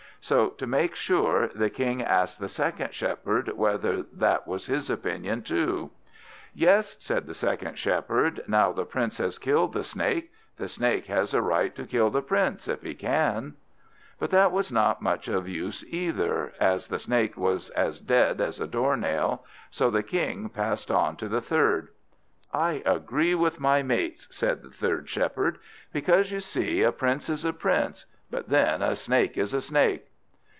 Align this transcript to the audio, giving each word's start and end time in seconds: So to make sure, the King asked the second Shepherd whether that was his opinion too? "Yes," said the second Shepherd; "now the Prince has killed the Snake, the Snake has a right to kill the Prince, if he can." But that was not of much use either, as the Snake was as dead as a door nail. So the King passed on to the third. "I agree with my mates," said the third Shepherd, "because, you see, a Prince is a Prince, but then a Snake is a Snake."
So 0.23 0.49
to 0.51 0.67
make 0.67 0.93
sure, 0.93 1.47
the 1.47 1.71
King 1.71 2.03
asked 2.03 2.39
the 2.39 2.47
second 2.47 2.93
Shepherd 2.93 3.47
whether 3.57 4.03
that 4.13 4.45
was 4.47 4.67
his 4.67 4.87
opinion 4.87 5.41
too? 5.41 5.89
"Yes," 6.53 6.95
said 6.99 7.25
the 7.25 7.33
second 7.33 7.79
Shepherd; 7.79 8.43
"now 8.47 8.71
the 8.71 8.85
Prince 8.85 9.17
has 9.17 9.39
killed 9.39 9.73
the 9.73 9.83
Snake, 9.83 10.29
the 10.57 10.67
Snake 10.69 11.07
has 11.07 11.33
a 11.33 11.41
right 11.41 11.73
to 11.73 11.87
kill 11.87 12.11
the 12.11 12.21
Prince, 12.21 12.67
if 12.67 12.83
he 12.83 12.93
can." 12.93 13.55
But 14.19 14.29
that 14.29 14.51
was 14.51 14.71
not 14.71 14.97
of 14.97 15.01
much 15.01 15.27
use 15.27 15.83
either, 15.89 16.53
as 16.59 16.87
the 16.89 16.99
Snake 16.99 17.35
was 17.35 17.71
as 17.71 17.99
dead 17.99 18.39
as 18.39 18.59
a 18.59 18.67
door 18.67 18.95
nail. 18.95 19.43
So 19.71 19.89
the 19.89 20.03
King 20.03 20.49
passed 20.49 20.91
on 20.91 21.15
to 21.15 21.29
the 21.29 21.41
third. 21.41 21.87
"I 22.53 22.83
agree 22.85 23.33
with 23.33 23.59
my 23.59 23.81
mates," 23.81 24.27
said 24.29 24.61
the 24.61 24.69
third 24.69 25.09
Shepherd, 25.09 25.57
"because, 25.91 26.31
you 26.31 26.41
see, 26.41 26.83
a 26.83 26.91
Prince 26.91 27.27
is 27.27 27.43
a 27.43 27.51
Prince, 27.53 28.05
but 28.29 28.49
then 28.49 28.83
a 28.83 28.95
Snake 28.95 29.35
is 29.35 29.51
a 29.55 29.61
Snake." 29.61 30.03